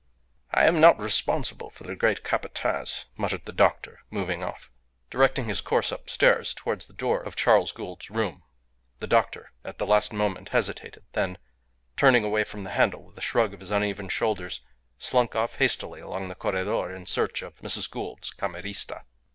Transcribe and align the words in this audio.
"I 0.51 0.65
am 0.65 0.79
not 0.79 0.99
responsible 0.99 1.69
for 1.69 1.83
the 1.83 1.95
great 1.95 2.23
Capataz," 2.23 3.05
muttered 3.17 3.45
the 3.45 3.51
doctor, 3.51 3.99
moving 4.09 4.43
off. 4.43 4.71
Directing 5.11 5.45
his 5.45 5.61
course 5.61 5.91
upstairs 5.91 6.55
towards 6.55 6.87
the 6.87 6.93
door 6.93 7.21
of 7.21 7.35
Charles 7.35 7.71
Gould's 7.71 8.09
room, 8.09 8.41
the 8.97 9.05
doctor 9.05 9.51
at 9.63 9.77
the 9.77 9.85
last 9.85 10.11
moment 10.11 10.49
hesitated; 10.49 11.03
then, 11.13 11.37
turning 11.97 12.23
away 12.23 12.45
from 12.45 12.63
the 12.63 12.71
handle 12.71 13.03
with 13.03 13.17
a 13.19 13.21
shrug 13.21 13.53
of 13.53 13.59
his 13.59 13.69
uneven 13.69 14.09
shoulders, 14.09 14.61
slunk 14.97 15.35
off 15.35 15.57
hastily 15.57 16.01
along 16.01 16.29
the 16.29 16.33
corredor 16.35 16.91
in 16.91 17.05
search 17.05 17.43
of 17.43 17.59
Mrs. 17.59 17.87
Gould's 17.87 18.31
camerista. 18.33 19.03